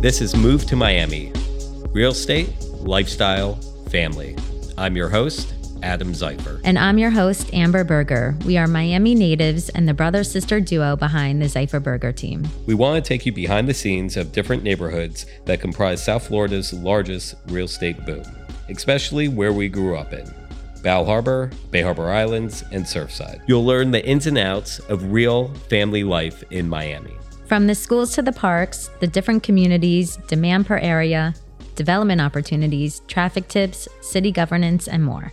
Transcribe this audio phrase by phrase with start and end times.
[0.00, 1.30] This is Move to Miami
[1.90, 2.48] Real Estate,
[2.80, 3.56] Lifestyle,
[3.90, 4.34] Family.
[4.78, 6.58] I'm your host, Adam Ziefer.
[6.64, 8.34] And I'm your host, Amber Berger.
[8.46, 12.48] We are Miami natives and the brother sister duo behind the Ziefer Berger team.
[12.64, 16.72] We want to take you behind the scenes of different neighborhoods that comprise South Florida's
[16.72, 18.24] largest real estate boom,
[18.70, 20.34] especially where we grew up in.
[20.82, 23.42] Bal Harbour, Bay Harbor Islands, and Surfside.
[23.46, 27.12] You'll learn the ins and outs of real family life in Miami.
[27.50, 31.34] From the schools to the parks, the different communities, demand per area,
[31.74, 35.32] development opportunities, traffic tips, city governance, and more.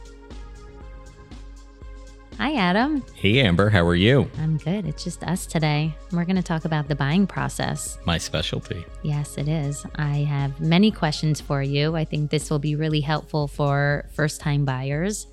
[2.40, 3.04] Hi, Adam.
[3.14, 3.70] Hey, Amber.
[3.70, 4.32] How are you?
[4.40, 4.88] I'm good.
[4.88, 5.96] It's just us today.
[6.12, 8.00] We're going to talk about the buying process.
[8.04, 8.84] My specialty.
[9.04, 9.86] Yes, it is.
[9.98, 11.96] I have many questions for you.
[11.96, 15.28] I think this will be really helpful for first time buyers.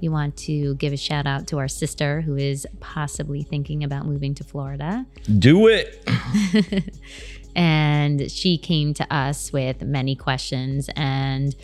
[0.00, 4.06] We want to give a shout out to our sister who is possibly thinking about
[4.06, 5.06] moving to Florida.
[5.38, 6.06] Do it.
[7.56, 11.54] and she came to us with many questions and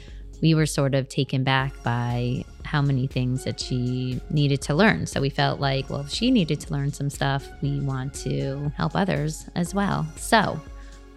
[0.41, 5.07] we were sort of taken back by how many things that she needed to learn.
[5.07, 8.73] So we felt like, well, if she needed to learn some stuff, we want to
[8.77, 10.07] help others as well.
[10.17, 10.61] So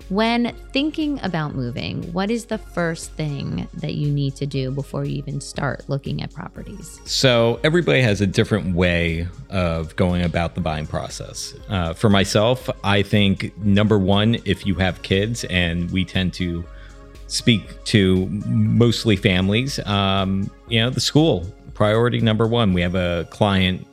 [0.09, 5.05] when thinking about moving, what is the first thing that you need to do before
[5.05, 6.99] you even start looking at properties?
[7.05, 11.53] So, everybody has a different way of going about the buying process.
[11.69, 16.63] Uh, for myself, I think number one, if you have kids, and we tend to
[17.27, 19.79] speak to mostly families.
[19.79, 22.73] Um, you know, the school priority number one.
[22.73, 23.85] We have a client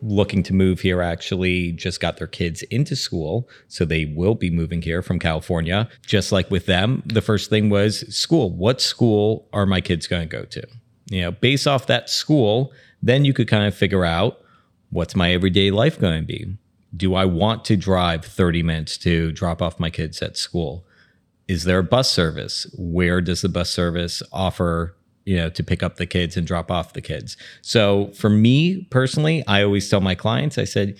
[0.00, 4.50] looking to move here actually just got their kids into school so they will be
[4.50, 5.88] moving here from california.
[6.06, 8.50] Just like with them the first thing was school.
[8.50, 10.66] What school are my kids going to go to?
[11.10, 14.40] You know based off that school then you could kind of figure out
[14.90, 16.56] what's my everyday life going to be.
[16.96, 20.84] Do i want to drive 30 minutes to drop off my kids at school?
[21.46, 22.66] Is there a bus service?
[22.76, 24.94] Where does the bus service offer,
[25.28, 27.36] you know, to pick up the kids and drop off the kids?
[27.60, 30.96] So for me personally, I always tell my clients, I said,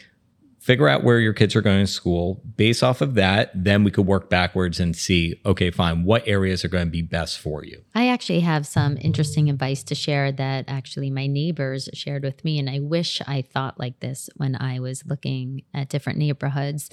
[0.68, 2.42] figure out where your kids are going to school.
[2.56, 6.62] Based off of that, then we could work backwards and see, okay, fine, what areas
[6.62, 7.82] are going to be best for you?
[7.94, 12.58] I actually have some interesting advice to share that actually my neighbors shared with me.
[12.58, 16.90] And I wish I thought like this when I was looking at different neighborhoods.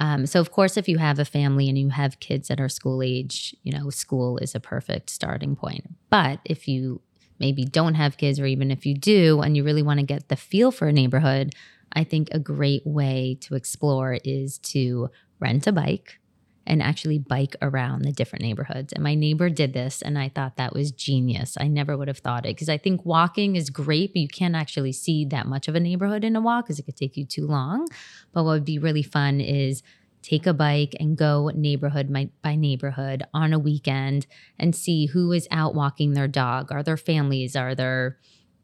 [0.00, 2.68] Um, so, of course, if you have a family and you have kids that are
[2.68, 5.84] school age, you know, school is a perfect starting point.
[6.08, 7.02] But if you
[7.38, 10.28] maybe don't have kids, or even if you do and you really want to get
[10.28, 11.54] the feel for a neighborhood,
[11.92, 16.18] I think a great way to explore is to rent a bike
[16.66, 18.92] and actually bike around the different neighborhoods.
[18.92, 21.56] And my neighbor did this, and I thought that was genius.
[21.58, 24.54] I never would have thought it because I think walking is great, but you can't
[24.54, 27.24] actually see that much of a neighborhood in a walk because it could take you
[27.24, 27.88] too long.
[28.32, 29.82] But what would be really fun is
[30.22, 32.12] take a bike and go neighborhood
[32.42, 34.26] by neighborhood on a weekend
[34.58, 36.70] and see who is out walking their dog.
[36.70, 37.56] Are there families?
[37.56, 38.18] Are there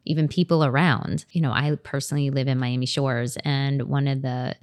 [0.04, 1.24] even people around?
[1.32, 4.54] You know, I personally live in Miami Shores, and one of the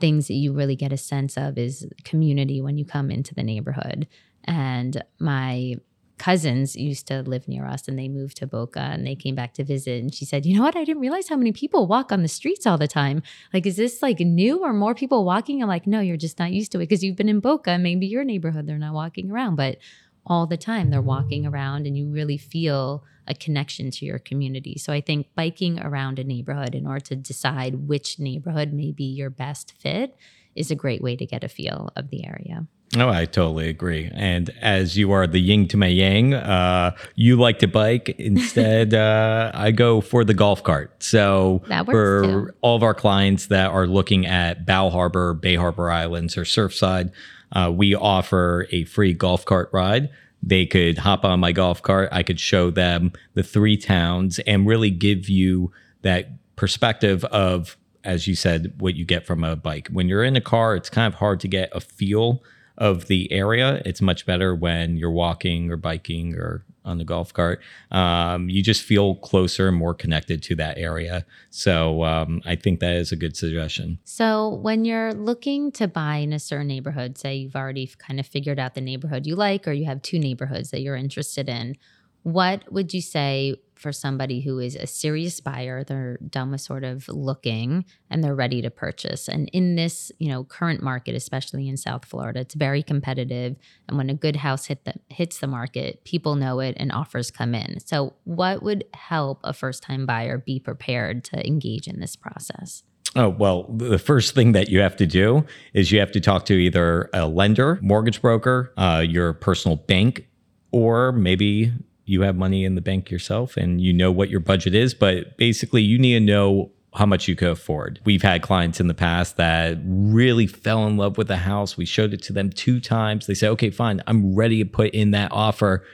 [0.00, 3.42] things that you really get a sense of is community when you come into the
[3.42, 4.06] neighborhood.
[4.44, 5.76] And my
[6.18, 9.54] cousins used to live near us and they moved to Boca and they came back
[9.54, 10.00] to visit.
[10.00, 10.76] And she said, You know what?
[10.76, 13.22] I didn't realize how many people walk on the streets all the time.
[13.52, 15.62] Like, is this like new or more people walking?
[15.62, 17.78] I'm like, No, you're just not used to it because you've been in Boca.
[17.78, 19.78] Maybe your neighborhood, they're not walking around, but
[20.26, 24.76] all the time they're walking around and you really feel a connection to your community.
[24.78, 29.04] So I think biking around a neighborhood in order to decide which neighborhood may be
[29.04, 30.16] your best fit
[30.54, 32.66] is a great way to get a feel of the area.
[32.96, 34.10] Oh, I totally agree.
[34.14, 38.10] And as you are the yin to my yang, uh, you like to bike.
[38.18, 41.02] Instead, uh, I go for the golf cart.
[41.02, 42.50] So for too.
[42.60, 47.10] all of our clients that are looking at Bal Harbour, Bay Harbor Islands, or Surfside,
[47.54, 50.10] uh, we offer a free golf cart ride.
[50.42, 52.08] They could hop on my golf cart.
[52.12, 55.72] I could show them the three towns and really give you
[56.02, 59.88] that perspective of, as you said, what you get from a bike.
[59.88, 62.42] When you're in a car, it's kind of hard to get a feel
[62.76, 63.80] of the area.
[63.86, 67.60] It's much better when you're walking or biking or on the golf cart.
[67.90, 71.24] Um, you just feel closer and more connected to that area.
[71.50, 73.98] So um, I think that is a good suggestion.
[74.04, 78.26] So when you're looking to buy in a certain neighborhood, say you've already kind of
[78.26, 81.76] figured out the neighborhood you like, or you have two neighborhoods that you're interested in,
[82.22, 86.84] what would you say for somebody who is a serious buyer they're done with sort
[86.84, 89.28] of looking and they're ready to purchase.
[89.28, 93.56] And in this you know current market especially in south florida it's very competitive.
[93.88, 97.30] And when a good house hit the, hits the market people know it and offers
[97.30, 97.80] come in.
[97.80, 102.82] So what would help a first time buyer be prepared to engage in this process?
[103.16, 106.46] Oh, well, the first thing that you have to do is you have to talk
[106.46, 110.26] to either a lender, mortgage broker, uh, your personal bank,
[110.72, 111.72] or maybe
[112.04, 114.94] you have money in the bank yourself and you know what your budget is.
[114.94, 118.00] But basically, you need to know how much you could afford.
[118.04, 121.76] We've had clients in the past that really fell in love with the house.
[121.76, 123.26] We showed it to them two times.
[123.26, 125.84] They said, okay, fine, I'm ready to put in that offer.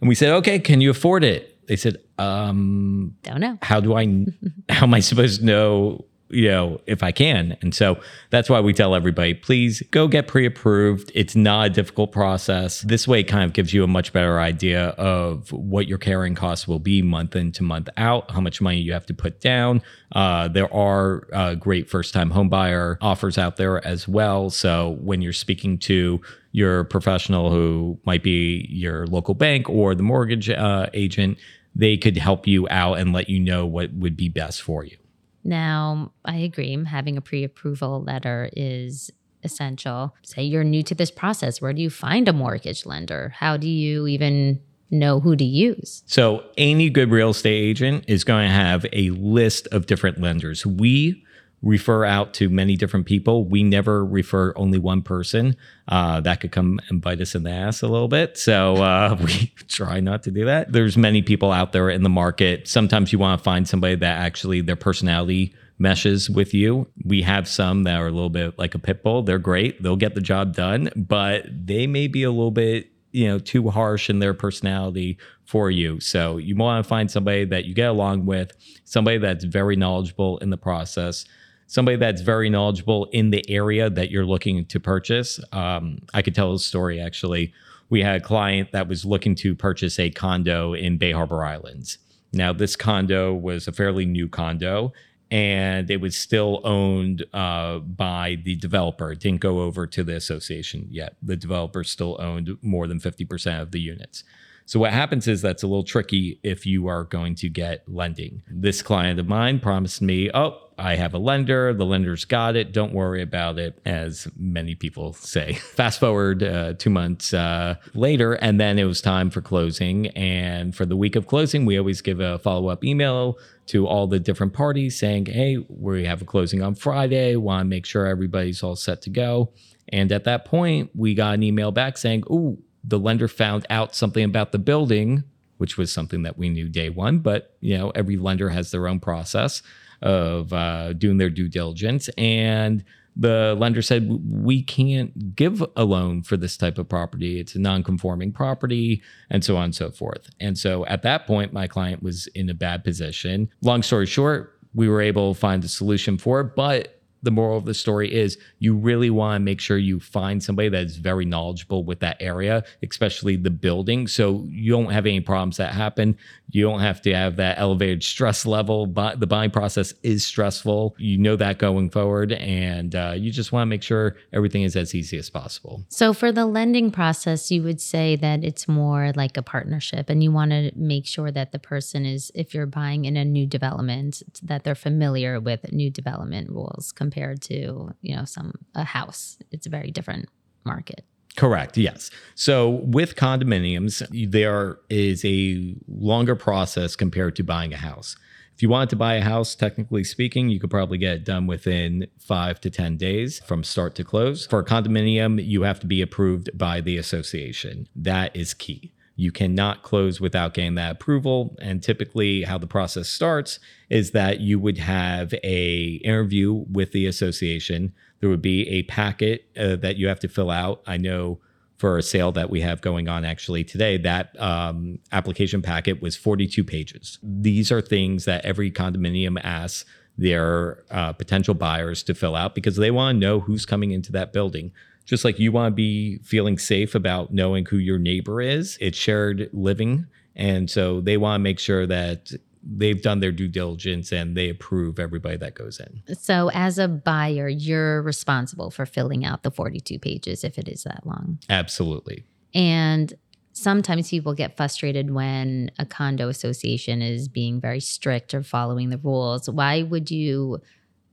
[0.00, 1.64] And we said, okay, can you afford it?
[1.68, 3.56] They said, um, don't know.
[3.62, 4.26] How do I,
[4.68, 7.56] how am I supposed to know you know, if I can.
[7.60, 8.00] And so
[8.30, 11.12] that's why we tell everybody, please go get pre approved.
[11.14, 12.80] It's not a difficult process.
[12.80, 16.66] This way, kind of gives you a much better idea of what your carrying costs
[16.66, 19.82] will be month into month out, how much money you have to put down.
[20.12, 24.50] Uh, there are uh, great first time homebuyer offers out there as well.
[24.50, 26.20] So when you're speaking to
[26.52, 31.38] your professional who might be your local bank or the mortgage uh, agent,
[31.74, 34.96] they could help you out and let you know what would be best for you.
[35.44, 36.76] Now, I agree.
[36.84, 39.10] Having a pre approval letter is
[39.42, 40.14] essential.
[40.22, 41.60] Say you're new to this process.
[41.60, 43.34] Where do you find a mortgage lender?
[43.36, 44.60] How do you even
[44.90, 46.02] know who to use?
[46.06, 50.64] So, any good real estate agent is going to have a list of different lenders.
[50.64, 51.24] We
[51.62, 53.44] refer out to many different people.
[53.44, 55.56] We never refer only one person.
[55.88, 58.36] Uh, that could come and bite us in the ass a little bit.
[58.36, 60.72] So uh, we try not to do that.
[60.72, 62.66] There's many people out there in the market.
[62.68, 66.88] Sometimes you want to find somebody that actually their personality meshes with you.
[67.04, 69.22] We have some that are a little bit like a pit bull.
[69.22, 69.82] They're great.
[69.82, 73.68] They'll get the job done, but they may be a little bit you know too
[73.68, 77.90] harsh in their personality for you so you want to find somebody that you get
[77.90, 78.52] along with
[78.84, 81.26] somebody that's very knowledgeable in the process
[81.72, 85.40] somebody that's very knowledgeable in the area that you're looking to purchase.
[85.52, 87.54] Um, I could tell a story actually.
[87.88, 91.96] We had a client that was looking to purchase a condo in Bay Harbor Islands.
[92.30, 94.92] Now, this condo was a fairly new condo
[95.30, 99.12] and it was still owned uh, by the developer.
[99.12, 101.16] It didn't go over to the association yet.
[101.22, 104.24] The developer still owned more than 50% of the units.
[104.66, 108.42] So what happens is that's a little tricky if you are going to get lending.
[108.50, 111.72] This client of mine promised me, "Oh, I have a lender.
[111.74, 112.72] The lender's got it.
[112.72, 115.52] Don't worry about it, as many people say.
[115.74, 120.08] Fast forward uh, two months uh, later, and then it was time for closing.
[120.08, 124.06] And for the week of closing, we always give a follow up email to all
[124.06, 127.36] the different parties saying, hey, we have a closing on Friday.
[127.36, 129.52] Want to make sure everybody's all set to go.
[129.88, 133.94] And at that point, we got an email back saying, oh, the lender found out
[133.94, 135.24] something about the building
[135.58, 138.88] which was something that we knew day one but you know every lender has their
[138.88, 139.62] own process
[140.02, 142.08] of uh, doing their due diligence.
[142.18, 142.84] And
[143.14, 147.40] the lender said, We can't give a loan for this type of property.
[147.40, 150.30] It's a non conforming property, and so on and so forth.
[150.40, 153.50] And so at that point, my client was in a bad position.
[153.60, 157.56] Long story short, we were able to find a solution for it, but the moral
[157.56, 160.96] of the story is you really want to make sure you find somebody that is
[160.96, 164.08] very knowledgeable with that area, especially the building.
[164.08, 166.16] So you don't have any problems that happen.
[166.50, 168.86] You don't have to have that elevated stress level.
[168.86, 170.96] But the buying process is stressful.
[170.98, 172.32] You know that going forward.
[172.32, 175.84] And uh, you just want to make sure everything is as easy as possible.
[175.88, 180.22] So for the lending process, you would say that it's more like a partnership and
[180.22, 183.46] you want to make sure that the person is, if you're buying in a new
[183.46, 189.38] development, that they're familiar with new development rules compared to you know some a house
[189.50, 190.28] it's a very different
[190.64, 191.04] market
[191.36, 191.78] Correct.
[191.78, 192.10] Yes.
[192.34, 198.16] So with condominiums, there is a longer process compared to buying a house.
[198.54, 201.46] If you wanted to buy a house, technically speaking, you could probably get it done
[201.46, 204.46] within five to 10 days from start to close.
[204.46, 207.88] For a condominium, you have to be approved by the association.
[207.96, 208.92] That is key.
[209.22, 211.56] You cannot close without getting that approval.
[211.60, 217.06] And typically, how the process starts is that you would have a interview with the
[217.06, 217.94] association.
[218.18, 220.82] There would be a packet uh, that you have to fill out.
[220.88, 221.38] I know
[221.76, 226.16] for a sale that we have going on actually today, that um, application packet was
[226.16, 227.20] 42 pages.
[227.22, 229.88] These are things that every condominium asks
[230.18, 234.10] their uh, potential buyers to fill out because they want to know who's coming into
[234.12, 234.72] that building
[235.04, 238.78] just like you want to be feeling safe about knowing who your neighbor is.
[238.80, 240.06] It's shared living.
[240.34, 242.32] And so they want to make sure that
[242.62, 246.02] they've done their due diligence and they approve everybody that goes in.
[246.16, 250.84] So, as a buyer, you're responsible for filling out the 42 pages if it is
[250.84, 251.38] that long.
[251.50, 252.24] Absolutely.
[252.54, 253.12] And
[253.52, 258.98] sometimes people get frustrated when a condo association is being very strict or following the
[258.98, 259.48] rules.
[259.50, 260.60] Why would you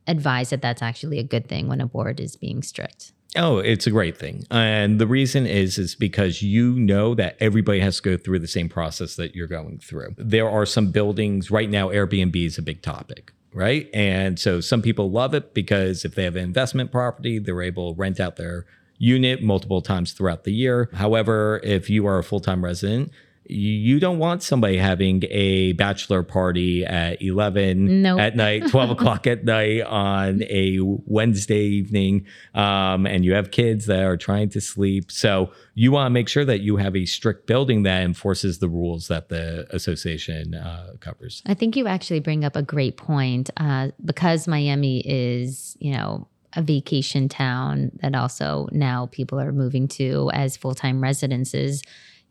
[0.07, 3.13] advise that that's actually a good thing when a board is being strict?
[3.35, 4.45] Oh, it's a great thing.
[4.49, 8.47] And the reason is is because you know that everybody has to go through the
[8.47, 10.15] same process that you're going through.
[10.17, 13.87] There are some buildings right now Airbnb is a big topic, right?
[13.93, 17.93] And so some people love it because if they have an investment property, they're able
[17.93, 18.65] to rent out their
[18.97, 20.89] unit multiple times throughout the year.
[20.93, 23.11] However, if you are a full time resident,
[23.51, 28.19] you don't want somebody having a bachelor party at 11 Nope.
[28.19, 33.87] at night 12 o'clock at night on a wednesday evening um, and you have kids
[33.87, 37.05] that are trying to sleep so you want to make sure that you have a
[37.05, 42.19] strict building that enforces the rules that the association uh, covers I think you actually
[42.19, 48.15] bring up a great point uh, because Miami is, you know, a vacation town that
[48.15, 51.81] also now people are moving to as full time residences.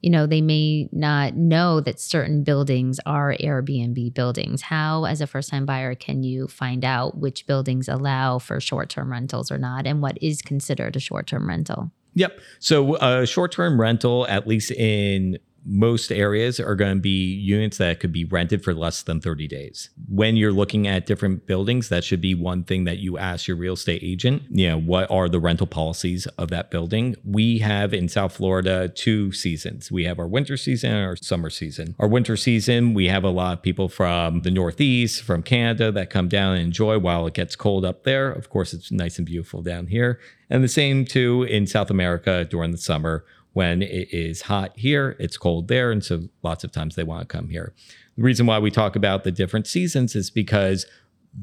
[0.01, 4.63] You know, they may not know that certain buildings are Airbnb buildings.
[4.63, 8.91] How, as a first time buyer, can you find out which buildings allow for short
[8.91, 11.91] term rentals or not, and what is considered a short term rental?
[12.15, 12.41] Yep.
[12.59, 18.01] So uh, short-term rental, at least in most areas, are going to be units that
[18.01, 19.91] could be rented for less than 30 days.
[20.09, 23.57] When you're looking at different buildings, that should be one thing that you ask your
[23.57, 24.45] real estate agent.
[24.51, 27.17] You know, what are the rental policies of that building?
[27.25, 29.93] We have in South Florida two seasons.
[29.93, 31.95] We have our winter season and our summer season.
[31.99, 36.09] Our winter season, we have a lot of people from the Northeast, from Canada that
[36.09, 38.33] come down and enjoy while it gets cold up there.
[38.33, 40.19] Of course, it's nice and beautiful down here.
[40.51, 43.25] And the same too in South America during the summer
[43.59, 45.91] when it is hot here, it's cold there.
[45.91, 47.75] And so lots of times they want to come here.
[48.17, 50.87] The reason why we talk about the different seasons is because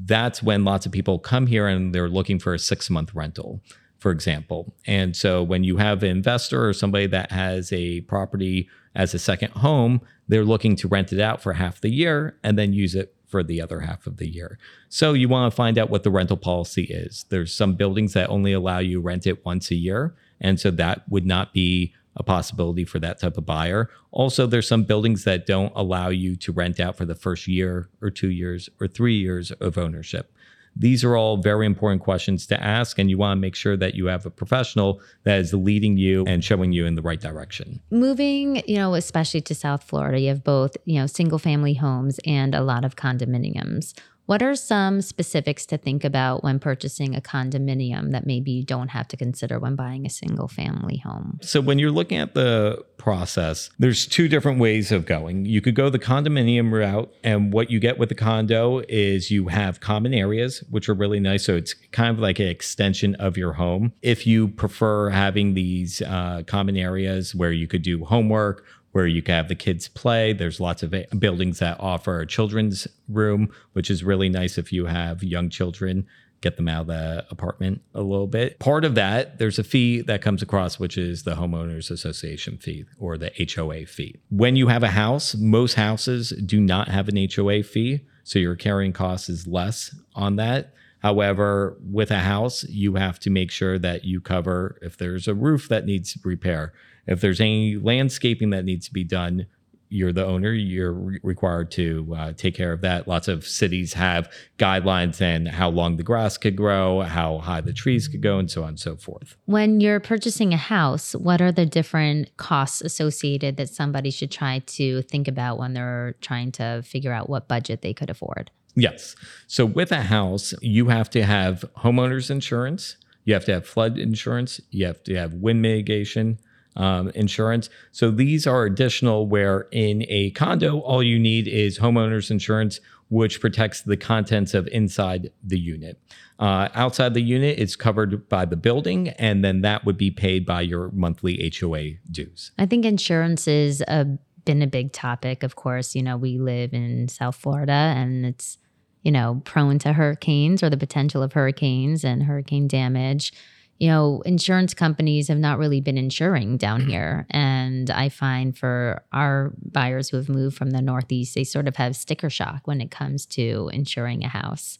[0.06, 3.60] that's when lots of people come here and they're looking for a six month rental,
[3.98, 4.74] for example.
[4.86, 9.18] And so when you have an investor or somebody that has a property as a
[9.18, 12.94] second home, they're looking to rent it out for half the year and then use
[12.94, 14.58] it for the other half of the year.
[14.88, 17.26] So you want to find out what the rental policy is.
[17.28, 21.06] There's some buildings that only allow you rent it once a year, and so that
[21.10, 23.90] would not be a possibility for that type of buyer.
[24.10, 27.88] Also, there's some buildings that don't allow you to rent out for the first year
[28.00, 30.32] or 2 years or 3 years of ownership.
[30.78, 33.94] These are all very important questions to ask, and you want to make sure that
[33.94, 37.80] you have a professional that is leading you and showing you in the right direction.
[37.90, 42.20] moving you know especially to south florida you have both you know single family homes
[42.26, 43.94] and a lot of condominiums
[44.26, 48.88] what are some specifics to think about when purchasing a condominium that maybe you don't
[48.88, 52.84] have to consider when buying a single family home So when you're looking at the
[52.96, 55.44] process, there's two different ways of going.
[55.44, 59.48] You could go the condominium route, and what you get with the condo is you
[59.48, 61.44] have common areas, which are really nice.
[61.44, 63.92] So it's kind of like an extension of your home.
[64.02, 68.64] If you prefer having these uh, common areas where you could do homework
[68.96, 70.32] where you can have the kids play.
[70.32, 74.86] There's lots of buildings that offer a children's room, which is really nice if you
[74.86, 76.06] have young children.
[76.40, 78.58] Get them out of the apartment a little bit.
[78.58, 82.86] Part of that, there's a fee that comes across, which is the homeowners association fee
[82.98, 84.16] or the HOA fee.
[84.30, 88.56] When you have a house, most houses do not have an HOA fee, so your
[88.56, 90.72] carrying cost is less on that.
[91.00, 95.34] However, with a house, you have to make sure that you cover if there's a
[95.34, 96.72] roof that needs repair,
[97.06, 99.46] if there's any landscaping that needs to be done,
[99.88, 103.06] you're the owner, you're re- required to uh, take care of that.
[103.06, 107.72] Lots of cities have guidelines and how long the grass could grow, how high the
[107.72, 109.36] trees could go, and so on and so forth.
[109.44, 114.58] when you're purchasing a house what are the different costs associated that somebody should try
[114.66, 119.16] to think about when they're trying to figure out what budget they could afford Yes.
[119.46, 123.96] So with a house, you have to have homeowners insurance, you have to have flood
[123.96, 126.38] insurance, you have to have wind mitigation
[126.76, 127.68] um, insurance.
[127.92, 133.40] So these are additional where in a condo, all you need is homeowners insurance, which
[133.40, 135.98] protects the contents of inside the unit.
[136.38, 140.44] Uh, outside the unit, it's covered by the building, and then that would be paid
[140.44, 142.52] by your monthly HOA dues.
[142.58, 144.06] I think insurance is a,
[144.44, 145.42] been a big topic.
[145.42, 148.58] Of course, you know, we live in South Florida and it's,
[149.02, 153.32] you know, prone to hurricanes or the potential of hurricanes and hurricane damage.
[153.78, 157.26] You know, insurance companies have not really been insuring down here.
[157.30, 161.76] And I find for our buyers who have moved from the Northeast, they sort of
[161.76, 164.78] have sticker shock when it comes to insuring a house.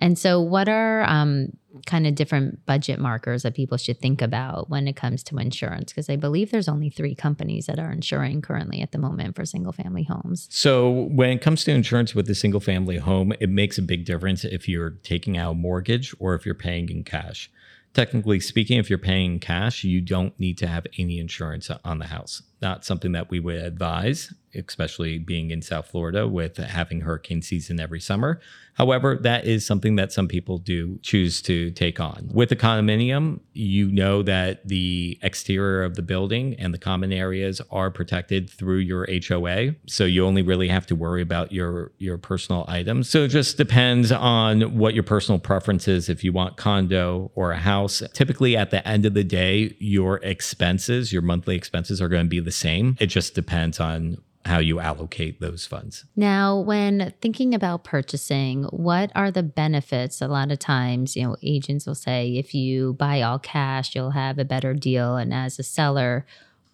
[0.00, 1.48] And so, what are um,
[1.86, 5.92] kind of different budget markers that people should think about when it comes to insurance?
[5.92, 9.44] Because I believe there's only three companies that are insuring currently at the moment for
[9.44, 10.48] single family homes.
[10.50, 14.06] So when it comes to insurance with a single family home, it makes a big
[14.06, 17.50] difference if you're taking out a mortgage or if you're paying in cash.
[17.92, 22.06] Technically speaking, if you're paying cash, you don't need to have any insurance on the
[22.06, 22.42] house.
[22.60, 27.80] Not something that we would advise, especially being in South Florida with having hurricane season
[27.80, 28.40] every summer.
[28.74, 32.30] However, that is something that some people do choose to take on.
[32.32, 37.60] With a condominium, you know that the exterior of the building and the common areas
[37.70, 39.74] are protected through your HOA.
[39.86, 43.10] So you only really have to worry about your, your personal items.
[43.10, 47.52] So it just depends on what your personal preference is if you want condo or
[47.52, 48.02] a house.
[48.14, 52.30] Typically at the end of the day, your expenses, your monthly expenses are going to
[52.30, 52.96] be the same.
[53.00, 56.06] It just depends on how you allocate those funds.
[56.16, 60.22] Now, when thinking about purchasing, what are the benefits?
[60.22, 64.12] A lot of times, you know, agents will say if you buy all cash, you'll
[64.12, 65.16] have a better deal.
[65.16, 66.26] And as a seller,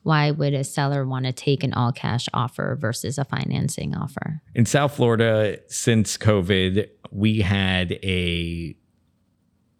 [0.05, 4.41] why would a seller want to take an all cash offer versus a financing offer?
[4.55, 8.77] In South Florida, since COVID, we had a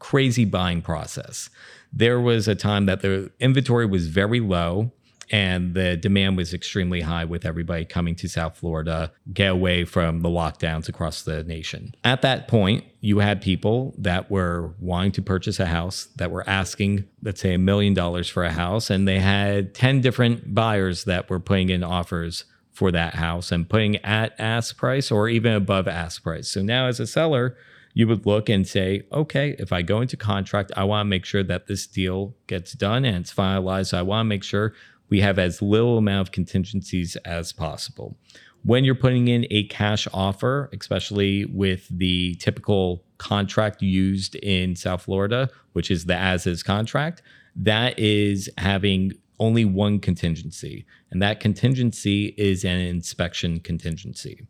[0.01, 1.49] crazy buying process.
[1.93, 4.93] There was a time that the inventory was very low
[5.31, 10.21] and the demand was extremely high with everybody coming to South Florida, get away from
[10.21, 11.95] the lockdowns across the nation.
[12.05, 16.49] At that point, you had people that were wanting to purchase a house that were
[16.49, 21.05] asking, let's say, a million dollars for a house, and they had 10 different buyers
[21.05, 25.55] that were putting in offers for that house and putting at ask price or even
[25.55, 26.49] above ask price.
[26.49, 27.57] So now, as a seller,
[27.95, 31.25] you would look and say, okay, if I go into contract, I want to make
[31.25, 33.95] sure that this deal gets done and it's finalized.
[33.97, 34.75] I want to make sure
[35.09, 38.17] we have as little amount of contingencies as possible.
[38.63, 45.03] When you're putting in a cash offer, especially with the typical contract used in South
[45.03, 47.23] Florida, which is the as is contract,
[47.55, 50.85] that is having only one contingency.
[51.11, 54.47] And that contingency is an inspection contingency.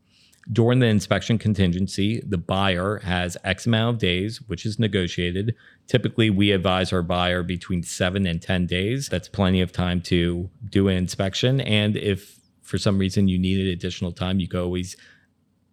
[0.52, 5.56] During the inspection contingency, the buyer has X amount of days, which is negotiated.
[5.88, 9.08] Typically, we advise our buyer between seven and 10 days.
[9.08, 11.60] That's plenty of time to do an inspection.
[11.60, 14.96] And if for some reason you needed additional time, you could always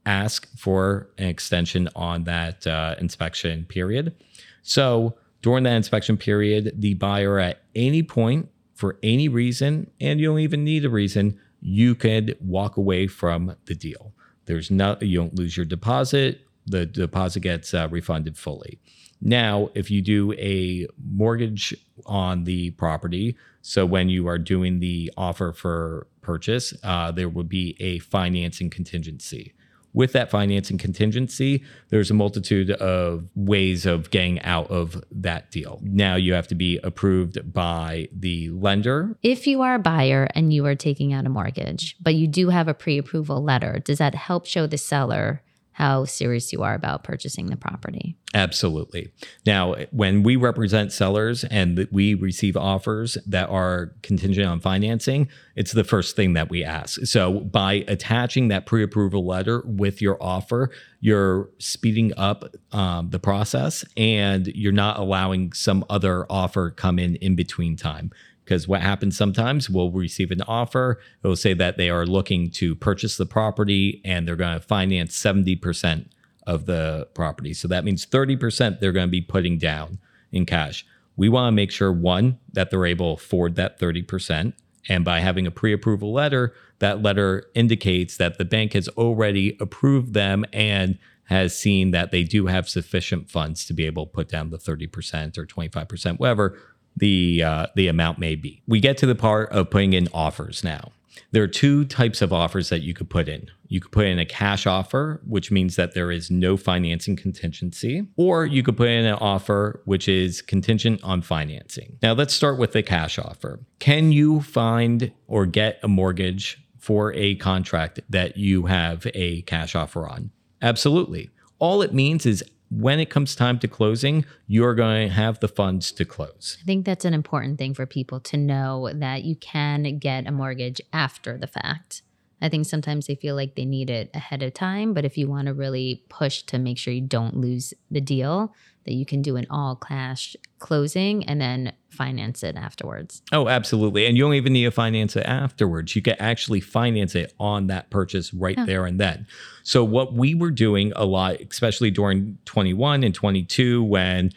[0.05, 4.15] ask for an extension on that uh, inspection period.
[4.63, 10.27] So during that inspection period, the buyer at any point, for any reason, and you
[10.27, 14.13] don't even need a reason, you could walk away from the deal.
[14.45, 16.41] There's no, you don't lose your deposit.
[16.65, 18.79] The deposit gets uh, refunded fully.
[19.21, 21.73] Now, if you do a mortgage
[22.05, 27.47] on the property, so when you are doing the offer for purchase, uh, there would
[27.47, 29.53] be a financing contingency
[29.93, 35.79] with that financing contingency, there's a multitude of ways of getting out of that deal.
[35.83, 39.17] Now you have to be approved by the lender.
[39.21, 42.49] If you are a buyer and you are taking out a mortgage, but you do
[42.49, 45.41] have a pre approval letter, does that help show the seller
[45.73, 48.15] how serious you are about purchasing the property.
[48.35, 49.11] Absolutely.
[49.45, 55.71] Now, when we represent sellers and we receive offers that are contingent on financing, it's
[55.71, 57.01] the first thing that we ask.
[57.05, 63.19] So, by attaching that pre approval letter with your offer, you're speeding up um, the
[63.19, 68.11] process and you're not allowing some other offer come in in between time
[68.43, 72.49] because what happens sometimes we'll receive an offer it will say that they are looking
[72.49, 76.07] to purchase the property and they're going to finance 70%
[76.45, 77.53] of the property.
[77.53, 79.99] So that means 30% they're going to be putting down
[80.31, 80.85] in cash.
[81.15, 84.53] We want to make sure one that they're able to afford that 30%
[84.89, 90.13] and by having a pre-approval letter that letter indicates that the bank has already approved
[90.13, 94.27] them and has seen that they do have sufficient funds to be able to put
[94.27, 96.59] down the 30% or 25% whatever
[96.95, 98.61] the uh, the amount may be.
[98.67, 100.91] We get to the part of putting in offers now.
[101.31, 103.49] There are two types of offers that you could put in.
[103.67, 108.07] You could put in a cash offer, which means that there is no financing contingency,
[108.17, 111.97] or you could put in an offer which is contingent on financing.
[112.03, 113.61] Now, let's start with the cash offer.
[113.79, 119.73] Can you find or get a mortgage for a contract that you have a cash
[119.73, 120.29] offer on?
[120.61, 121.31] Absolutely.
[121.57, 122.43] All it means is
[122.79, 126.57] when it comes time to closing, you're going to have the funds to close.
[126.61, 130.31] I think that's an important thing for people to know that you can get a
[130.31, 132.01] mortgage after the fact.
[132.41, 135.29] I think sometimes they feel like they need it ahead of time, but if you
[135.29, 138.53] want to really push to make sure you don't lose the deal,
[138.85, 143.21] that you can do an all cash closing and then finance it afterwards.
[143.31, 144.05] Oh, absolutely.
[144.05, 145.95] And you don't even need to finance it afterwards.
[145.95, 148.65] You can actually finance it on that purchase right oh.
[148.65, 149.27] there and then.
[149.63, 154.31] So, what we were doing a lot, especially during 21 and 22, when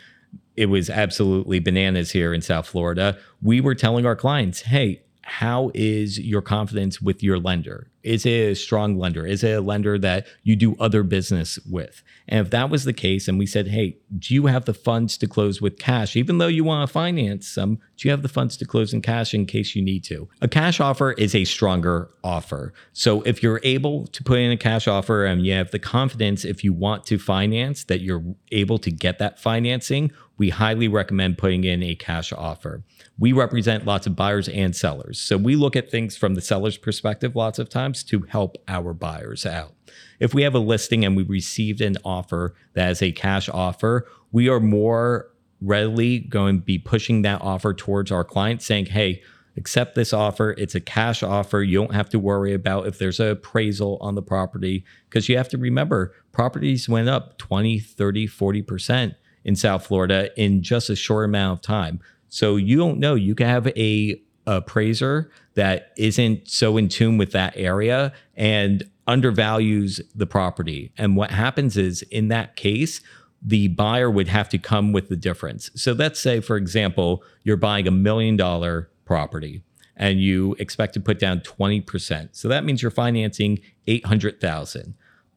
[0.56, 5.72] it was absolutely bananas here in South Florida, we were telling our clients, hey, how
[5.74, 7.90] is your confidence with your lender?
[8.04, 9.26] Is it a strong lender?
[9.26, 12.04] Is it a lender that you do other business with?
[12.28, 15.18] And if that was the case, and we said, hey, do you have the funds
[15.18, 16.14] to close with cash?
[16.14, 19.02] Even though you want to finance some, do you have the funds to close in
[19.02, 20.28] cash in case you need to?
[20.40, 22.72] A cash offer is a stronger offer.
[22.92, 26.44] So if you're able to put in a cash offer and you have the confidence
[26.44, 31.38] if you want to finance that you're able to get that financing, we highly recommend
[31.38, 32.84] putting in a cash offer.
[33.18, 35.18] We represent lots of buyers and sellers.
[35.20, 38.92] So we look at things from the seller's perspective lots of times to help our
[38.92, 39.74] buyers out.
[40.20, 44.07] If we have a listing and we received an offer that is a cash offer,
[44.33, 49.22] we are more readily going to be pushing that offer towards our client saying, hey,
[49.57, 50.55] accept this offer.
[50.59, 51.62] It's a cash offer.
[51.62, 55.37] You don't have to worry about if there's an appraisal on the property because you
[55.37, 60.96] have to remember properties went up 20, 30, 40% in South Florida in just a
[60.96, 62.00] short amount of time.
[62.37, 63.14] So you don't know.
[63.14, 70.03] You can have a appraiser that isn't so in tune with that area and undervalues
[70.14, 70.92] the property.
[70.99, 73.01] And what happens is in that case,
[73.40, 75.70] the buyer would have to come with the difference.
[75.77, 79.62] So let's say, for example, you're buying a million dollar property
[79.96, 82.29] and you expect to put down 20%.
[82.33, 84.92] So that means you're financing 800,000.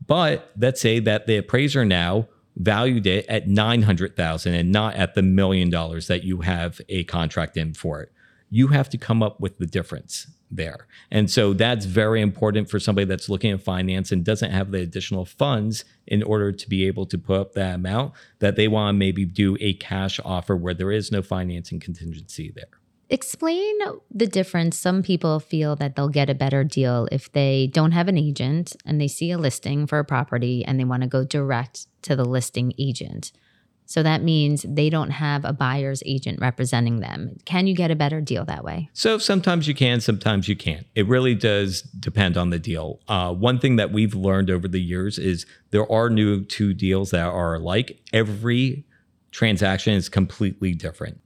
[0.06, 2.28] But let's say that the appraiser now
[2.60, 7.58] valued it at 900,000 and not at the million dollars that you have a contract
[7.58, 8.12] in for it.
[8.50, 10.88] You have to come up with the difference there.
[11.12, 14.82] And so that's very important for somebody that's looking at finance and doesn't have the
[14.82, 18.96] additional funds in order to be able to put up that amount that they want
[18.96, 22.79] to maybe do a cash offer where there is no financing contingency there.
[23.12, 23.76] Explain
[24.12, 24.78] the difference.
[24.78, 28.76] Some people feel that they'll get a better deal if they don't have an agent
[28.86, 32.16] and they see a listing for a property and they want to go direct to
[32.16, 33.32] the listing agent.
[33.88, 37.38] So that means they don't have a buyer's agent representing them.
[37.46, 38.92] Can you get a better deal that way?
[38.94, 40.86] So sometimes you can, sometimes you can't.
[40.94, 43.00] It really does depend on the deal.
[43.08, 47.10] Uh, one thing that we've learned over the years is there are new two deals
[47.10, 48.00] that are alike.
[48.14, 48.86] Every
[49.32, 51.20] transaction is completely different.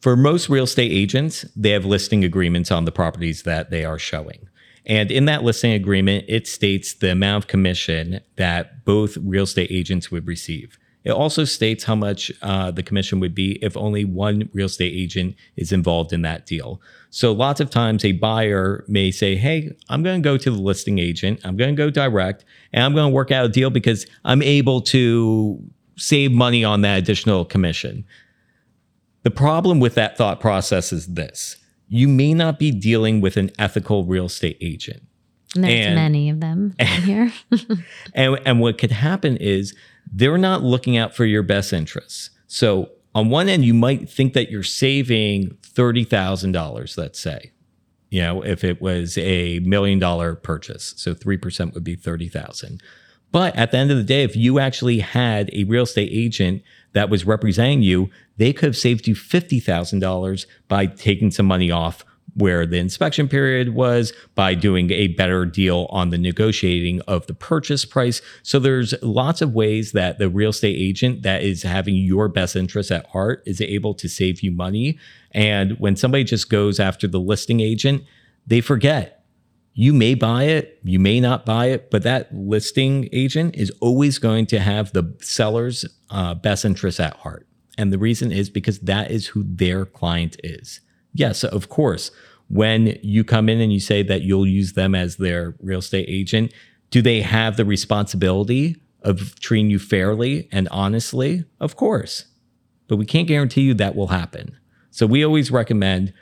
[0.00, 3.98] For most real estate agents, they have listing agreements on the properties that they are
[3.98, 4.48] showing.
[4.84, 9.70] And in that listing agreement, it states the amount of commission that both real estate
[9.70, 10.78] agents would receive.
[11.06, 14.92] It also states how much uh, the commission would be if only one real estate
[14.92, 16.80] agent is involved in that deal.
[17.10, 20.60] So, lots of times a buyer may say, Hey, I'm going to go to the
[20.60, 23.70] listing agent, I'm going to go direct, and I'm going to work out a deal
[23.70, 25.62] because I'm able to
[25.96, 28.04] save money on that additional commission.
[29.26, 31.56] The problem with that thought process is this
[31.88, 35.02] you may not be dealing with an ethical real estate agent.
[35.56, 37.32] And There's and, many of them here.
[38.14, 39.74] and, and what could happen is
[40.12, 42.30] they're not looking out for your best interests.
[42.46, 47.50] So on one end, you might think that you're saving $30,000, let's say,
[48.10, 50.94] you know, if it was a million dollar purchase.
[50.96, 52.80] So 3% would be 30,000.
[53.32, 56.62] But at the end of the day, if you actually had a real estate agent
[56.96, 62.06] that was representing you, they could have saved you $50,000 by taking some money off
[62.36, 67.34] where the inspection period was by doing a better deal on the negotiating of the
[67.34, 68.22] purchase price.
[68.42, 72.56] So there's lots of ways that the real estate agent that is having your best
[72.56, 74.98] interest at heart is able to save you money.
[75.32, 78.04] And when somebody just goes after the listing agent,
[78.46, 79.15] they forget.
[79.78, 84.18] You may buy it, you may not buy it, but that listing agent is always
[84.18, 87.46] going to have the seller's uh, best interest at heart.
[87.76, 90.80] And the reason is because that is who their client is.
[91.12, 92.10] Yes, of course,
[92.48, 96.06] when you come in and you say that you'll use them as their real estate
[96.08, 96.54] agent,
[96.90, 101.44] do they have the responsibility of treating you fairly and honestly?
[101.60, 102.24] Of course.
[102.88, 104.56] But we can't guarantee you that will happen.
[104.90, 106.14] So we always recommend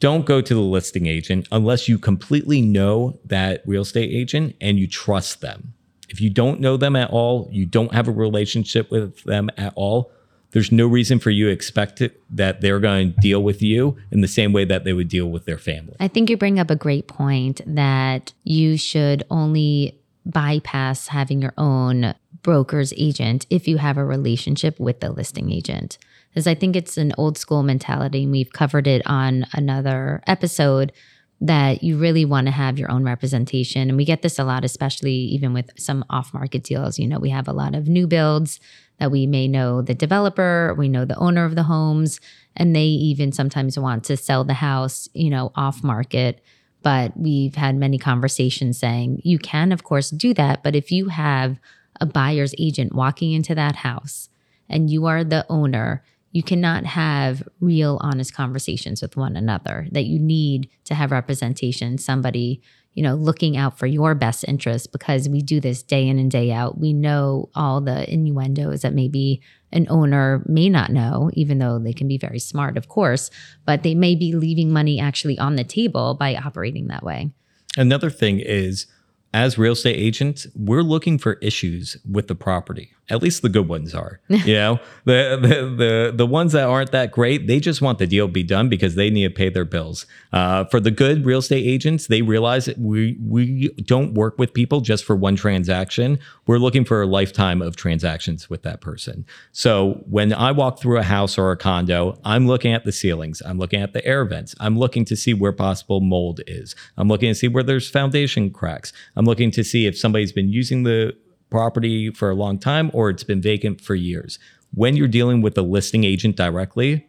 [0.00, 4.78] don't go to the listing agent unless you completely know that real estate agent and
[4.78, 5.74] you trust them.
[6.08, 9.72] If you don't know them at all, you don't have a relationship with them at
[9.76, 10.10] all,
[10.52, 13.96] there's no reason for you to expect it, that they're going to deal with you
[14.10, 15.94] in the same way that they would deal with their family.
[16.00, 21.54] I think you bring up a great point that you should only bypass having your
[21.56, 25.98] own broker's agent if you have a relationship with the listing agent.
[26.30, 30.92] Because I think it's an old school mentality, and we've covered it on another episode
[31.40, 33.88] that you really want to have your own representation.
[33.88, 36.98] And we get this a lot, especially even with some off market deals.
[36.98, 38.60] You know, we have a lot of new builds
[38.98, 42.20] that we may know the developer, we know the owner of the homes,
[42.54, 46.44] and they even sometimes want to sell the house, you know, off market.
[46.82, 50.62] But we've had many conversations saying you can, of course, do that.
[50.62, 51.58] But if you have
[52.00, 54.28] a buyer's agent walking into that house
[54.68, 60.04] and you are the owner, you cannot have real honest conversations with one another that
[60.04, 62.62] you need to have representation somebody
[62.94, 66.30] you know, looking out for your best interest because we do this day in and
[66.30, 66.78] day out.
[66.78, 69.40] We know all the innuendos that maybe
[69.72, 73.30] an owner may not know, even though they can be very smart, of course,
[73.64, 77.30] but they may be leaving money actually on the table by operating that way.
[77.76, 78.86] Another thing is,
[79.32, 82.92] as real estate agents, we're looking for issues with the property.
[83.10, 84.20] At least the good ones are.
[84.50, 88.06] You know, the, the the the ones that aren't that great, they just want the
[88.06, 90.06] deal be done because they need to pay their bills.
[90.32, 94.54] Uh, for the good real estate agents, they realize that we we don't work with
[94.54, 96.18] people just for one transaction.
[96.46, 99.26] We're looking for a lifetime of transactions with that person.
[99.52, 103.42] So when I walk through a house or a condo, I'm looking at the ceilings,
[103.44, 106.74] I'm looking at the air vents, I'm looking to see where possible mold is.
[106.96, 108.92] I'm looking to see where there's foundation cracks.
[109.16, 111.16] I'm looking to see if somebody's been using the
[111.50, 114.38] property for a long time or it's been vacant for years.
[114.72, 117.06] When you're dealing with a listing agent directly,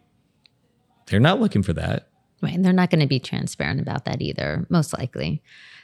[1.07, 2.07] they're not looking for that.
[2.41, 2.55] Right.
[2.55, 5.43] And they're not going to be transparent about that either, most likely.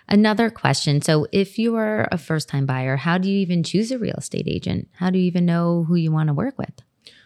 [0.09, 1.01] Another question.
[1.01, 4.15] So, if you are a first time buyer, how do you even choose a real
[4.17, 4.87] estate agent?
[4.93, 6.81] How do you even know who you want to work with?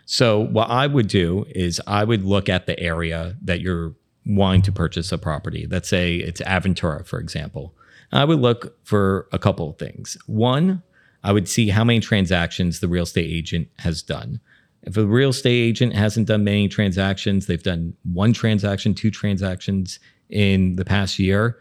[0.06, 4.64] So, what I would do is I would look at the area that you're wanting
[4.64, 5.68] to purchase a property.
[5.70, 7.76] Let's say it's Aventura, for example.
[8.12, 10.18] I would look for a couple of things.
[10.26, 10.84] One,
[11.24, 14.40] I would see how many transactions the real estate agent has done.
[14.84, 20.00] If a real estate agent hasn't done many transactions, they've done one transaction, two transactions
[20.30, 21.60] in the past year,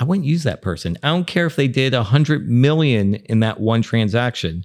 [0.00, 0.96] I wouldn't use that person.
[1.02, 4.64] I don't care if they did a hundred million in that one transaction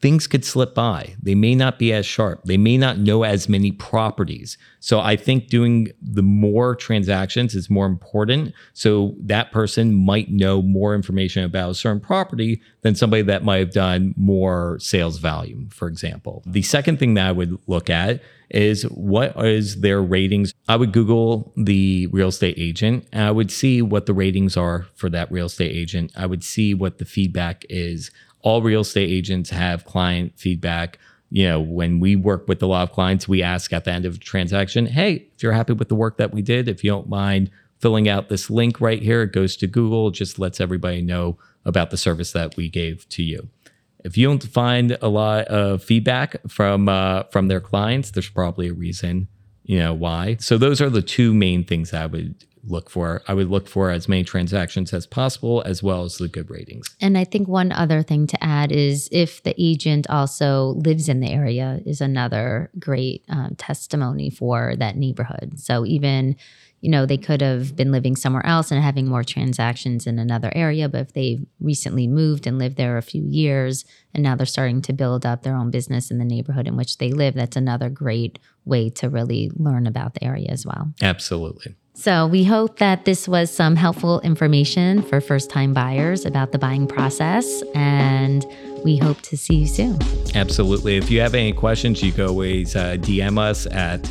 [0.00, 1.16] things could slip by.
[1.22, 2.44] They may not be as sharp.
[2.44, 4.58] They may not know as many properties.
[4.78, 8.52] So I think doing the more transactions is more important.
[8.74, 13.58] So that person might know more information about a certain property than somebody that might
[13.58, 16.42] have done more sales volume, for example.
[16.46, 20.52] The second thing that I would look at is what is their ratings.
[20.68, 24.86] I would Google the real estate agent and I would see what the ratings are
[24.94, 26.12] for that real estate agent.
[26.16, 28.10] I would see what the feedback is
[28.46, 31.00] all real estate agents have client feedback.
[31.30, 34.06] You know, when we work with a lot of clients, we ask at the end
[34.06, 36.90] of a transaction, hey, if you're happy with the work that we did, if you
[36.92, 41.02] don't mind filling out this link right here, it goes to Google, just lets everybody
[41.02, 43.48] know about the service that we gave to you.
[44.04, 48.68] If you don't find a lot of feedback from uh, from their clients, there's probably
[48.68, 49.26] a reason,
[49.64, 50.36] you know, why.
[50.38, 53.22] So those are the two main things I would look for.
[53.28, 56.94] I would look for as many transactions as possible, as well as the good ratings.
[57.00, 61.20] And I think one other thing to add is if the agent also lives in
[61.20, 65.58] the area, is another great um, testimony for that neighborhood.
[65.58, 66.36] So even
[66.80, 70.52] you know, they could have been living somewhere else and having more transactions in another
[70.54, 70.88] area.
[70.88, 74.82] But if they recently moved and lived there a few years and now they're starting
[74.82, 77.88] to build up their own business in the neighborhood in which they live, that's another
[77.88, 80.92] great way to really learn about the area as well.
[81.02, 81.74] Absolutely.
[81.98, 86.58] So, we hope that this was some helpful information for first time buyers about the
[86.58, 88.44] buying process, and
[88.84, 89.98] we hope to see you soon.
[90.34, 90.98] Absolutely.
[90.98, 94.02] If you have any questions, you can always uh, DM us at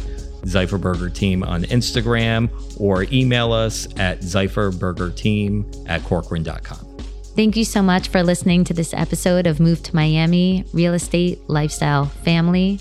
[0.46, 6.98] Zieferberger Team on Instagram or email us at zieferbergerteam at corcoran.com.
[7.36, 11.40] Thank you so much for listening to this episode of Move to Miami Real Estate
[11.50, 12.80] Lifestyle Family.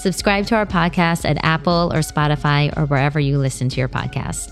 [0.00, 4.50] Subscribe to our podcast at Apple or Spotify or wherever you listen to your podcasts.